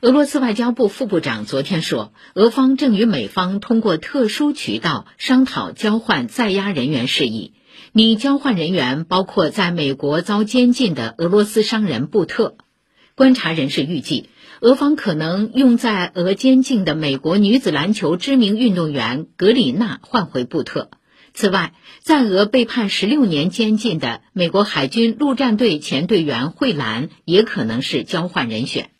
[0.00, 7.54] 俄罗斯外交部副部长昨天说，俄方正与美方通过特殊渠道商讨交换在押人员事宜。
[7.90, 12.56] 拟交换人员包括在美国遭监禁的俄罗斯商人布特。
[13.16, 14.28] 观察人士预计，
[14.60, 20.90] 俄方可能用在俄监禁的美国女子篮球知名运动员格里娜换回布特。
[21.34, 21.74] 此外，
[22.04, 28.90] 在俄被判十六年监禁的美国海军陆战队前队员惠兰也可能是交换人选。